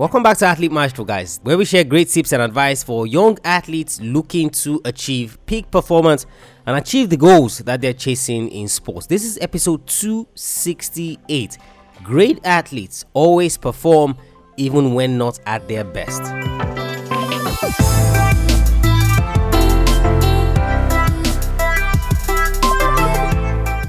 [0.00, 3.36] Welcome back to Athlete Maestro, guys, where we share great tips and advice for young
[3.44, 6.24] athletes looking to achieve peak performance
[6.64, 9.06] and achieve the goals that they're chasing in sports.
[9.06, 11.58] This is episode 268.
[12.02, 14.16] Great athletes always perform
[14.56, 16.22] even when not at their best.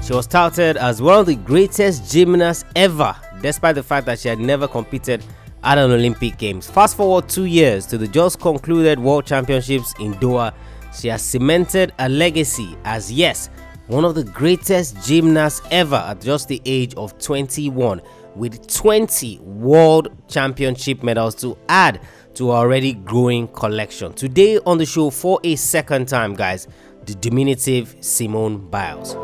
[0.06, 4.28] She was touted as one of the greatest gymnasts ever, despite the fact that she
[4.28, 5.24] had never competed
[5.64, 6.68] at an Olympic Games.
[6.68, 10.54] Fast forward two years to the just concluded World Championships in Doha,
[10.98, 13.48] she has cemented a legacy as, yes,
[13.86, 18.00] one of the greatest gymnasts ever at just the age of 21,
[18.34, 22.00] with 20 World Championship medals to add
[22.34, 24.12] to our already growing collection.
[24.14, 26.68] Today on the show, for a second time, guys,
[27.06, 29.16] the diminutive Simone Biles.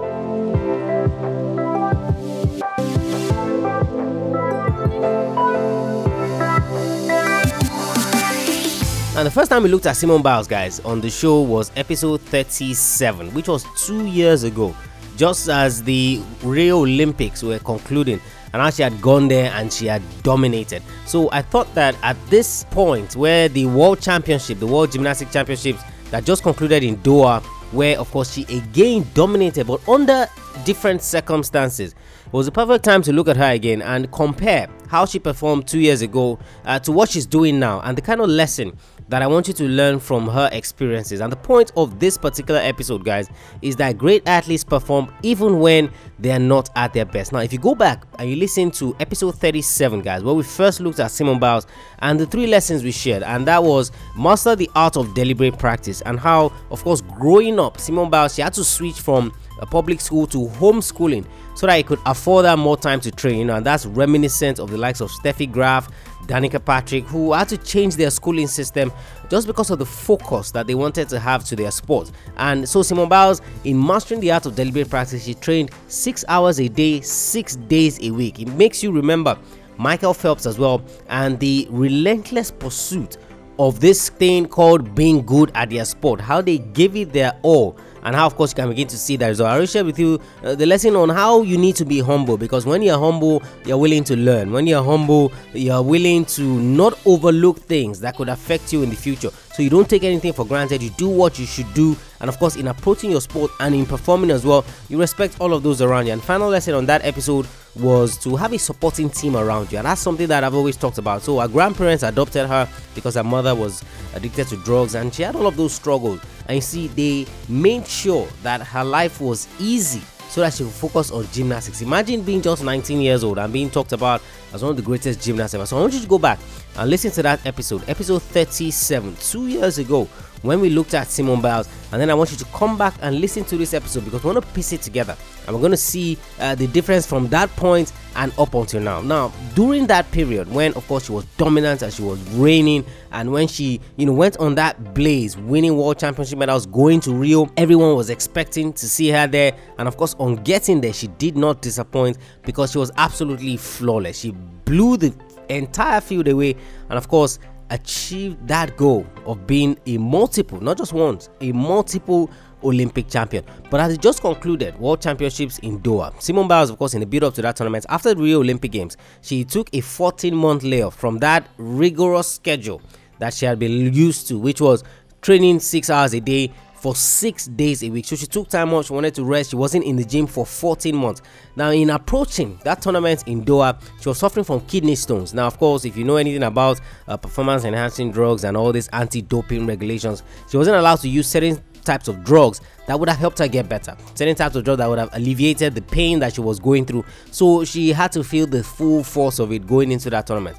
[9.18, 12.20] And the first time we looked at Simone Biles, guys, on the show was episode
[12.20, 14.76] 37, which was two years ago,
[15.16, 18.20] just as the Rio Olympics were concluding.
[18.52, 20.84] And how she had gone there and she had dominated.
[21.04, 25.82] So I thought that at this point, where the World Championship, the World Gymnastic Championships
[26.12, 30.28] that just concluded in Doha, where of course she again dominated, but under
[30.64, 31.94] different circumstances.
[32.26, 35.66] It was a perfect time to look at her again and compare how she performed
[35.66, 38.76] two years ago uh, to what she's doing now and the kind of lesson
[39.08, 41.20] that I want you to learn from her experiences.
[41.20, 43.28] And the point of this particular episode, guys,
[43.62, 47.32] is that great athletes perform even when they are not at their best.
[47.32, 50.80] Now, if you go back and you listen to episode 37, guys, where we first
[50.80, 51.66] looked at Simon Biles
[52.00, 56.02] and the three lessons we shared, and that was master the art of deliberate practice,
[56.02, 60.00] and how, of course, growing up, Simon Biles, she had to switch from a public
[60.00, 61.26] school to homeschooling
[61.58, 63.40] so that he could afford her more time to train.
[63.40, 65.90] You know, and that's reminiscent of the likes of Steffi Graf,
[66.26, 68.92] Danica Patrick, who had to change their schooling system
[69.28, 72.12] just because of the focus that they wanted to have to their sport.
[72.36, 76.60] And so Simone Biles, in mastering the art of deliberate practice, she trained six hours
[76.60, 78.38] a day, six days a week.
[78.38, 79.36] It makes you remember
[79.78, 83.16] Michael Phelps as well and the relentless pursuit
[83.58, 87.76] of this thing called being good at their sport, how they give it their all
[88.02, 89.50] and how of course you can begin to see that result.
[89.50, 92.36] I will share with you uh, the lesson on how you need to be humble
[92.36, 94.52] because when you're humble, you're willing to learn.
[94.52, 98.96] When you're humble, you're willing to not overlook things that could affect you in the
[98.96, 99.30] future.
[99.54, 100.82] So you don't take anything for granted.
[100.82, 103.86] You do what you should do, and of course, in approaching your sport and in
[103.86, 106.12] performing as well, you respect all of those around you.
[106.12, 107.46] And final lesson on that episode
[107.76, 110.98] was to have a supporting team around you, and that's something that I've always talked
[110.98, 111.22] about.
[111.22, 113.84] So our grandparents adopted her because her mother was
[114.14, 116.20] addicted to drugs, and she had all of those struggles.
[116.46, 120.72] And you see, they made sure that her life was easy so that she could
[120.72, 121.80] focus on gymnastics.
[121.82, 124.20] Imagine being just 19 years old and being talked about
[124.52, 125.66] as one of the greatest gymnasts ever.
[125.66, 126.38] So I want you to go back
[126.76, 130.08] and listen to that episode, episode 37, two years ago,
[130.42, 131.68] when we looked at Simone Biles.
[131.92, 134.32] And then I want you to come back and listen to this episode because we
[134.32, 135.16] want to piece it together
[135.48, 139.00] and we're going to see uh, the difference from that point and up until now.
[139.00, 143.32] Now, during that period, when of course she was dominant and she was reigning, and
[143.32, 147.50] when she you know went on that blaze, winning world championship medals, going to Rio,
[147.56, 151.36] everyone was expecting to see her there, and of course, on getting there, she did
[151.36, 154.18] not disappoint because she was absolutely flawless.
[154.18, 155.14] She blew the
[155.48, 156.56] entire field away,
[156.90, 157.38] and of course,
[157.70, 162.30] achieved that goal of being a multiple, not just once, a multiple
[162.64, 163.44] Olympic champion.
[163.70, 167.06] But as it just concluded World Championships in Doha, Simone Biles, of course, in the
[167.06, 170.62] build up to that tournament, after the Rio Olympic Games, she took a 14 month
[170.62, 172.80] layoff from that rigorous schedule
[173.18, 174.84] that she had been used to, which was
[175.22, 178.04] training six hours a day, for six days a week.
[178.04, 180.46] So she took time off, she wanted to rest, she wasn't in the gym for
[180.46, 181.22] 14 months.
[181.56, 185.34] Now, in approaching that tournament in Doha, she was suffering from kidney stones.
[185.34, 188.88] Now, of course, if you know anything about uh, performance enhancing drugs and all these
[188.88, 193.18] anti doping regulations, she wasn't allowed to use certain types of drugs that would have
[193.18, 193.96] helped her get better.
[194.14, 197.04] Certain types of drugs that would have alleviated the pain that she was going through.
[197.30, 200.56] So she had to feel the full force of it going into that tournament.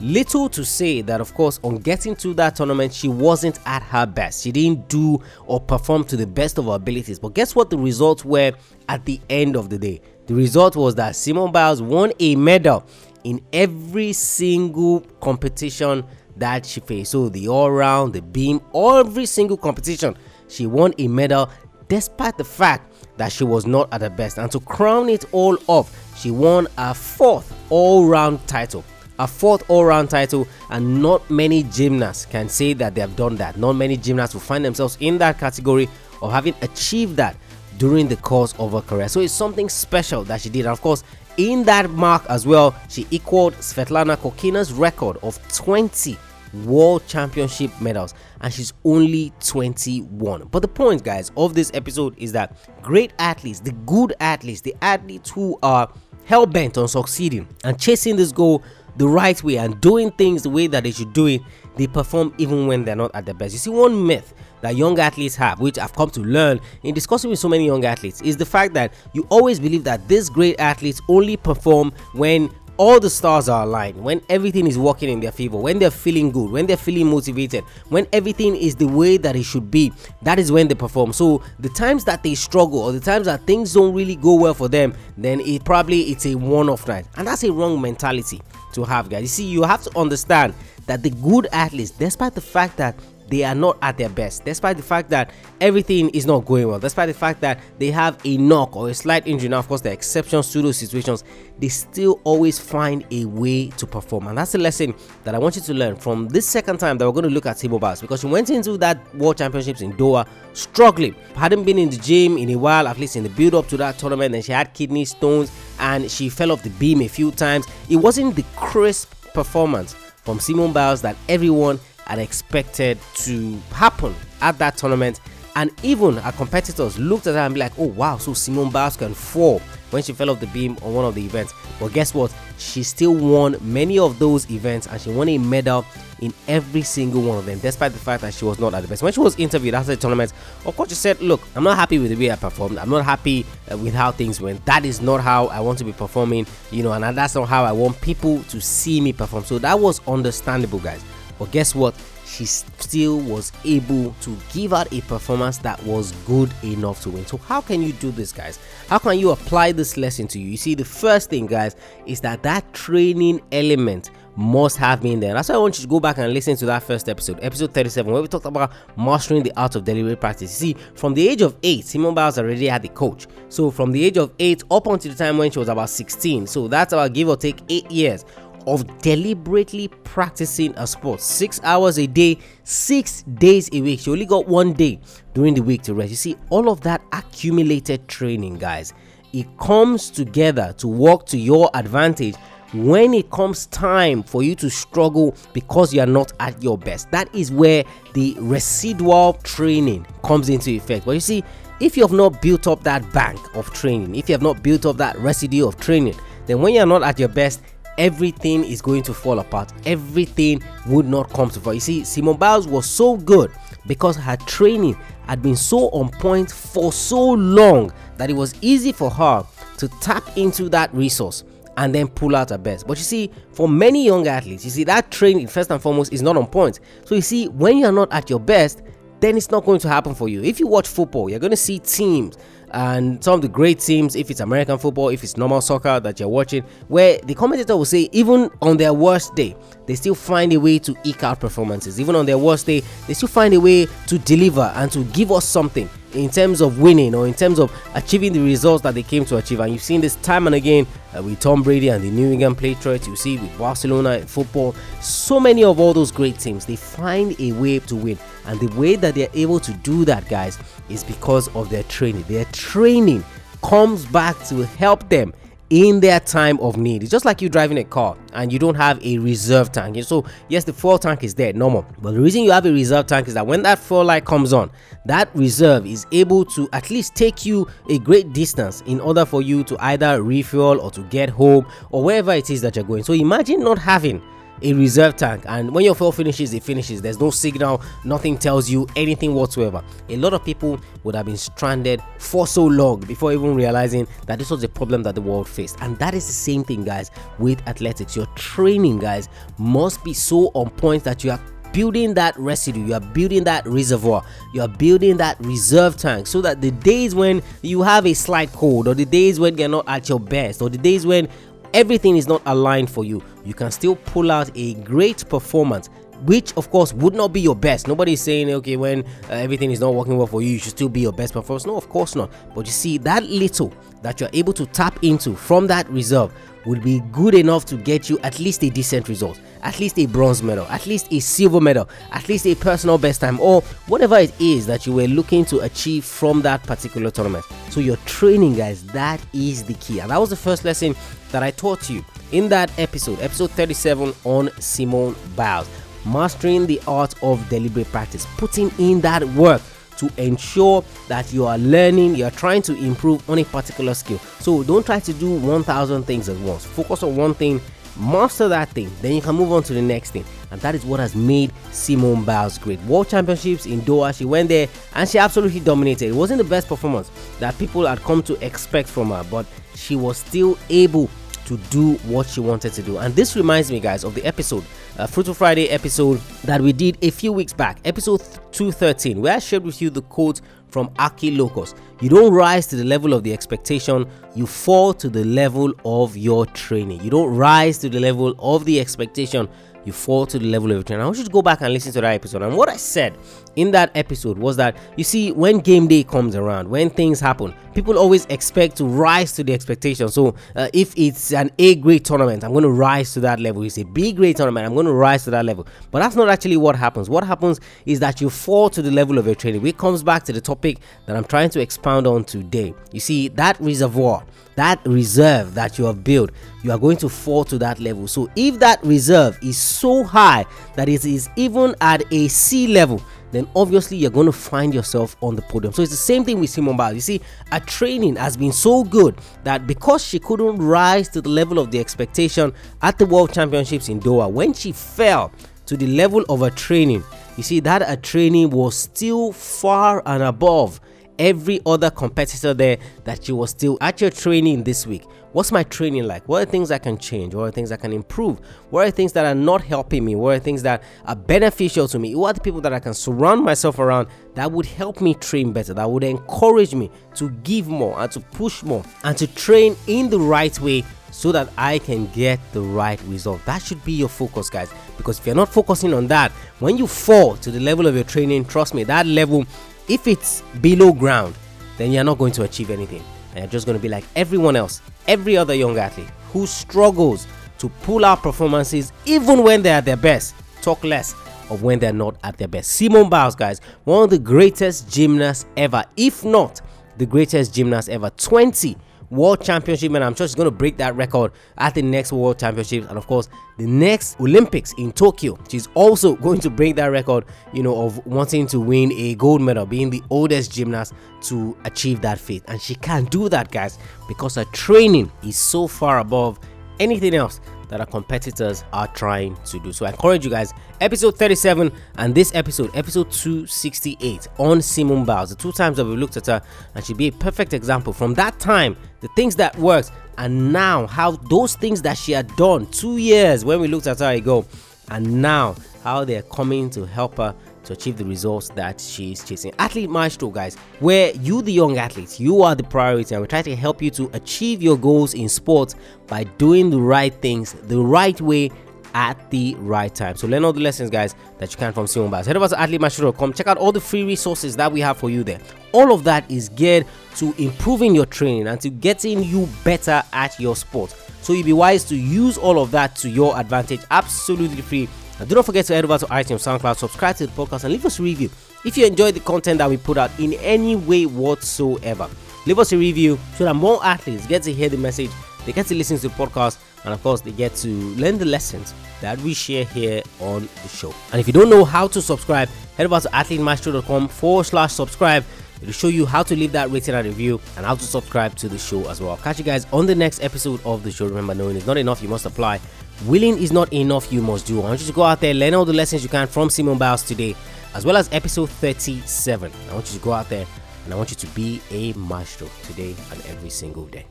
[0.00, 4.06] Little to say that, of course, on getting to that tournament, she wasn't at her
[4.06, 4.42] best.
[4.42, 7.18] She didn't do or perform to the best of her abilities.
[7.18, 8.52] But guess what the results were
[8.88, 10.00] at the end of the day?
[10.26, 12.84] The result was that Simone Biles won a medal
[13.22, 16.04] in every single competition
[16.36, 17.12] that she faced.
[17.12, 20.16] So, the all round, the beam, every single competition,
[20.48, 21.48] she won a medal
[21.88, 24.38] despite the fact that she was not at her best.
[24.38, 28.84] And to crown it all off, she won a fourth all round title
[29.18, 33.56] a fourth all-round title and not many gymnasts can say that they have done that
[33.56, 35.88] not many gymnasts will find themselves in that category
[36.22, 37.36] of having achieved that
[37.78, 39.08] during the course of her career.
[39.08, 40.60] So it's something special that she did.
[40.60, 41.02] And of course,
[41.36, 46.16] in that mark as well, she equaled Svetlana Khorkina's record of 20
[46.64, 52.30] world championship medals and she's only 21 but the point guys of this episode is
[52.30, 55.92] that great athletes the good athletes the athletes who are
[56.26, 58.62] hell-bent on succeeding and chasing this goal
[58.96, 61.42] the right way and doing things the way that they should do it
[61.76, 63.52] they perform even when they're not at their best.
[63.52, 67.30] You see one myth that young athletes have, which I've come to learn in discussing
[67.30, 70.58] with so many young athletes, is the fact that you always believe that these great
[70.58, 75.32] athletes only perform when all the stars are aligned, when everything is working in their
[75.32, 79.36] favor, when they're feeling good, when they're feeling motivated, when everything is the way that
[79.36, 79.92] it should be,
[80.22, 81.12] that is when they perform.
[81.12, 84.54] So the times that they struggle or the times that things don't really go well
[84.54, 87.06] for them, then it probably it's a one-off night.
[87.16, 88.40] And that's a wrong mentality
[88.72, 89.22] to have, guys.
[89.22, 90.54] You see, you have to understand
[90.86, 92.94] that the good athletes, despite the fact that
[93.28, 95.30] they are not at their best, despite the fact that
[95.60, 98.94] everything is not going well, despite the fact that they have a knock or a
[98.94, 99.48] slight injury.
[99.48, 101.24] Now, of course, the exceptions to those situations,
[101.58, 104.26] they still always find a way to perform.
[104.26, 104.94] And that's the lesson
[105.24, 107.46] that I want you to learn from this second time that we're going to look
[107.46, 111.78] at Simone Biles because she went into that World Championships in Doha struggling, hadn't been
[111.78, 114.34] in the gym in a while, at least in the build up to that tournament,
[114.34, 117.66] and she had kidney stones and she fell off the beam a few times.
[117.88, 124.58] It wasn't the crisp performance from Simone Biles that everyone had expected to happen at
[124.58, 125.20] that tournament.
[125.56, 128.96] And even our competitors looked at her and be like, oh wow, so Simone Biles
[128.96, 129.60] can fall
[129.90, 131.54] when she fell off the beam on one of the events.
[131.78, 132.34] But guess what?
[132.58, 135.84] She still won many of those events and she won a medal
[136.20, 138.88] in every single one of them, despite the fact that she was not at the
[138.88, 139.02] best.
[139.02, 140.32] When she was interviewed after the tournament,
[140.64, 142.78] of course, she said, Look, I'm not happy with the way I performed.
[142.78, 144.64] I'm not happy uh, with how things went.
[144.64, 147.64] That is not how I want to be performing, you know, and that's not how
[147.64, 149.44] I want people to see me perform.
[149.44, 151.04] So that was understandable, guys.
[151.38, 151.94] But guess what?
[152.26, 157.26] she still was able to give out a performance that was good enough to win.
[157.26, 158.58] So, how can you do this, guys?
[158.88, 160.50] How can you apply this lesson to you?
[160.50, 161.76] You see, the first thing, guys,
[162.06, 165.32] is that that training element must have been there.
[165.32, 167.72] That's why I want you to go back and listen to that first episode, episode
[167.72, 170.60] 37, where we talked about mastering the art of deliberate practice.
[170.60, 173.28] You see, from the age of 8, Simone Biles already had a coach.
[173.48, 176.48] So, from the age of 8 up until the time when she was about 16,
[176.48, 178.24] so that's about give or take 8 years
[178.66, 184.00] of deliberately practicing a sport six hours a day, six days a week.
[184.00, 185.00] She only got one day
[185.34, 186.10] during the week to rest.
[186.10, 188.92] You see, all of that accumulated training, guys,
[189.32, 192.36] it comes together to work to your advantage
[192.72, 197.10] when it comes time for you to struggle because you are not at your best.
[197.10, 197.84] That is where
[198.14, 201.04] the residual training comes into effect.
[201.04, 201.44] But you see,
[201.80, 204.86] if you have not built up that bank of training, if you have not built
[204.86, 206.14] up that residue of training,
[206.46, 207.62] then when you're not at your best,
[207.98, 209.72] everything is going to fall apart.
[209.86, 211.74] Everything would not come to fall.
[211.74, 213.50] You see, Simone Biles was so good
[213.86, 214.96] because her training
[215.26, 219.46] had been so on point for so long that it was easy for her
[219.78, 221.44] to tap into that resource
[221.76, 222.86] and then pull out her best.
[222.86, 226.22] But you see, for many young athletes, you see that training first and foremost is
[226.22, 226.80] not on point.
[227.04, 228.82] So you see, when you're not at your best,
[229.20, 230.42] then it's not going to happen for you.
[230.42, 232.36] If you watch football, you're going to see teams
[232.74, 236.18] and some of the great teams, if it's American football, if it's normal soccer that
[236.18, 239.56] you're watching, where the commentator will say, even on their worst day,
[239.86, 242.00] they still find a way to eke out performances.
[242.00, 245.30] Even on their worst day, they still find a way to deliver and to give
[245.30, 249.02] us something in terms of winning or in terms of achieving the results that they
[249.02, 249.60] came to achieve.
[249.60, 250.86] And you've seen this time and again
[251.16, 253.06] uh, with Tom Brady and the New England Patriots.
[253.06, 254.74] You see with Barcelona in football.
[255.00, 258.18] So many of all those great teams, they find a way to win.
[258.46, 260.58] And the way that they're able to do that, guys,
[260.88, 262.24] is because of their training.
[262.24, 263.24] Their training
[263.62, 265.32] comes back to help them
[265.70, 267.02] in their time of need.
[267.02, 270.02] It's just like you driving a car and you don't have a reserve tank.
[270.04, 271.86] So, yes, the fuel tank is there, normal.
[272.00, 274.52] But the reason you have a reserve tank is that when that fuel light comes
[274.52, 274.70] on,
[275.06, 279.42] that reserve is able to at least take you a great distance in order for
[279.42, 283.02] you to either refuel or to get home or wherever it is that you're going.
[283.02, 284.22] So, imagine not having
[284.62, 285.44] a reserve tank.
[285.46, 287.02] And when your fuel finishes it finishes.
[287.02, 289.82] There's no signal nothing tells you anything whatsoever.
[290.08, 294.38] A lot of people would have been stranded for so long before even realizing that
[294.38, 295.76] this was a problem that the world faced.
[295.80, 298.16] And that is the same thing guys with athletics.
[298.16, 301.40] Your training guys must be so on point that you are
[301.74, 306.40] building that residue, you are building that reservoir, you are building that reserve tank so
[306.40, 309.84] that the days when you have a slight cold, or the days when you're not
[309.88, 311.28] at your best, or the days when
[311.74, 315.90] everything is not aligned for you, you can still pull out a great performance
[316.22, 317.86] which of course would not be your best.
[317.86, 320.88] Nobody's saying, okay, when uh, everything is not working well for you, you should still
[320.88, 321.66] be your best performance.
[321.66, 322.32] No, of course not.
[322.54, 326.32] But you see, that little that you're able to tap into from that reserve
[326.66, 330.06] would be good enough to get you at least a decent result, at least a
[330.06, 334.16] bronze medal, at least a silver medal, at least a personal best time, or whatever
[334.16, 337.44] it is that you were looking to achieve from that particular tournament.
[337.68, 340.00] So, your training, guys, that is the key.
[340.00, 340.94] And that was the first lesson
[341.34, 345.68] that I taught you in that episode, episode 37 on Simone Biles.
[346.06, 349.60] Mastering the art of deliberate practice, putting in that work
[349.96, 354.18] to ensure that you are learning, you are trying to improve on a particular skill.
[354.38, 356.64] So don't try to do 1000 things at once.
[356.64, 357.60] Focus on one thing,
[357.98, 360.24] master that thing, then you can move on to the next thing.
[360.52, 362.80] And that is what has made Simone Biles great.
[362.82, 366.10] World Championships in Doha, she went there and she absolutely dominated.
[366.10, 367.10] It wasn't the best performance
[367.40, 371.10] that people had come to expect from her, but she was still able
[371.46, 372.98] to do what she wanted to do.
[372.98, 374.64] And this reminds me, guys, of the episode,
[374.98, 378.20] uh, Fruitful Friday episode that we did a few weeks back, episode
[378.52, 381.74] 213, where I shared with you the quote from Archilochus.
[382.00, 386.16] You don't rise to the level of the expectation, you fall to the level of
[386.16, 387.00] your training.
[387.02, 389.48] You don't rise to the level of the expectation,
[389.84, 391.02] you fall to the level of your training.
[391.02, 392.42] I want you to go back and listen to that episode.
[392.42, 393.16] And what I said
[393.56, 397.54] in that episode was that you see, when game day comes around, when things happen,
[397.74, 400.08] people always expect to rise to the expectation.
[400.08, 403.62] So uh, if it's an A grade tournament, I'm going to rise to that level.
[403.62, 405.66] It's a B grade tournament, I'm going to rise to that level.
[405.90, 407.08] But that's not actually what happens.
[407.10, 409.62] What happens is that you fall to the level of your training.
[409.62, 412.74] Which comes back to the topic that I'm trying to expound on today.
[412.92, 414.24] You see, that reservoir
[414.56, 416.30] that reserve that you have built,
[416.62, 418.06] you are going to fall to that level.
[418.06, 420.46] So, if that reserve is so high
[420.76, 423.02] that it is even at a sea level,
[423.34, 425.72] then obviously you're going to find yourself on the podium.
[425.72, 426.94] So it's the same thing with Simone Biles.
[426.94, 431.28] You see, her training has been so good that because she couldn't rise to the
[431.28, 435.32] level of the expectation at the World Championships in Doha, when she fell
[435.66, 437.02] to the level of her training,
[437.36, 440.80] you see that her training was still far and above
[441.18, 445.04] every other competitor there that she was still at your training this week.
[445.34, 446.28] What's my training like?
[446.28, 447.34] What are things I can change?
[447.34, 448.38] What are things I can improve?
[448.70, 450.14] What are things that are not helping me?
[450.14, 452.12] What are things that are beneficial to me?
[452.12, 455.52] Who are the people that I can surround myself around that would help me train
[455.52, 459.74] better, that would encourage me to give more and to push more and to train
[459.88, 463.44] in the right way so that I can get the right result.
[463.44, 464.72] That should be your focus, guys.
[464.96, 468.04] Because if you're not focusing on that, when you fall to the level of your
[468.04, 469.44] training, trust me, that level
[469.88, 471.34] if it's below ground,
[471.76, 473.02] then you're not going to achieve anything.
[473.34, 477.26] And you're just going to be like everyone else, every other young athlete who struggles
[477.58, 480.34] to pull out performances even when they're at their best.
[480.62, 481.14] Talk less
[481.50, 482.70] of when they're not at their best.
[482.72, 486.60] Simone Biles, guys, one of the greatest gymnasts ever, if not
[486.96, 488.10] the greatest gymnast ever.
[488.10, 488.76] 20
[489.14, 492.38] World Championship, and I'm sure she's going to break that record at the next World
[492.38, 493.28] Championships, and of course,
[493.58, 495.38] the next Olympics in Tokyo.
[495.48, 499.40] She's also going to break that record, you know, of wanting to win a gold
[499.40, 500.92] medal, being the oldest gymnast
[501.22, 502.42] to achieve that feat.
[502.48, 503.78] And she can't do that, guys,
[504.08, 506.38] because her training is so far above
[506.80, 509.72] anything else that our competitors are trying to do.
[509.72, 515.30] So I encourage you guys, episode 37 and this episode, episode 268 on Simone Biles,
[515.30, 516.42] the two times that we looked at her,
[516.74, 520.86] and she'd be a perfect example from that time, the things that worked, and now
[520.86, 524.44] how those things that she had done two years when we looked at her ago,
[524.90, 529.52] and now how they're coming to help her to achieve the results that she's chasing.
[529.58, 533.42] Athlete Maestro, guys, where you, the young athletes, you are the priority, and we try
[533.42, 535.74] to help you to achieve your goals in sports
[536.06, 538.50] by doing the right things the right way
[538.94, 540.16] at the right time.
[540.16, 542.26] So learn all the lessons, guys, that you can from Simone Biles.
[542.26, 543.32] Head over to athletemaestro.com.
[543.32, 545.40] Check out all the free resources that we have for you there.
[545.72, 550.38] All of that is geared to improving your training and to getting you better at
[550.38, 550.94] your sport.
[551.22, 553.80] So you'll be wise to use all of that to your advantage.
[553.90, 557.32] Absolutely free and do not forget to head over to iTunes, SoundCloud, subscribe to the
[557.32, 558.30] podcast, and leave us a review
[558.64, 562.08] if you enjoy the content that we put out in any way whatsoever.
[562.46, 565.10] Leave us a review so that more athletes get to hear the message,
[565.46, 568.24] they get to listen to the podcast, and of course, they get to learn the
[568.24, 570.94] lessons that we share here on the show.
[571.12, 575.24] And if you don't know how to subscribe, head over to athletemaestro.com forward slash subscribe.
[575.62, 578.48] It'll show you how to leave that rating and review and how to subscribe to
[578.48, 579.16] the show as well.
[579.16, 581.06] Catch you guys on the next episode of the show.
[581.06, 582.60] Remember, knowing is not enough, you must apply.
[583.06, 584.60] Willing is not enough, you must do.
[584.62, 586.78] I want you to go out there, learn all the lessons you can from Simon
[586.78, 587.36] Biles today,
[587.74, 589.52] as well as episode 37.
[589.68, 590.46] I want you to go out there
[590.84, 594.06] and I want you to be a maestro today and every single day.